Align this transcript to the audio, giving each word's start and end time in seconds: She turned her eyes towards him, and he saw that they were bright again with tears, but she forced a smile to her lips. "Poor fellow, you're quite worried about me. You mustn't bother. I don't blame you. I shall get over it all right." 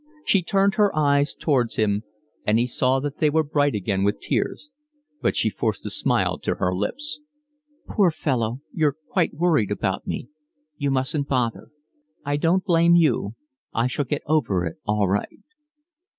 She 0.25 0.41
turned 0.41 0.73
her 0.73 0.89
eyes 0.97 1.35
towards 1.35 1.75
him, 1.75 2.01
and 2.43 2.57
he 2.57 2.65
saw 2.65 2.99
that 3.01 3.19
they 3.19 3.29
were 3.29 3.43
bright 3.43 3.75
again 3.75 4.03
with 4.03 4.19
tears, 4.19 4.71
but 5.21 5.35
she 5.35 5.47
forced 5.51 5.85
a 5.85 5.91
smile 5.91 6.39
to 6.39 6.55
her 6.55 6.73
lips. 6.73 7.19
"Poor 7.87 8.09
fellow, 8.09 8.61
you're 8.73 8.97
quite 9.11 9.35
worried 9.35 9.69
about 9.69 10.07
me. 10.07 10.27
You 10.77 10.89
mustn't 10.89 11.27
bother. 11.27 11.67
I 12.25 12.37
don't 12.37 12.65
blame 12.65 12.95
you. 12.95 13.35
I 13.75 13.85
shall 13.85 14.05
get 14.05 14.23
over 14.25 14.65
it 14.65 14.77
all 14.87 15.07
right." 15.07 15.41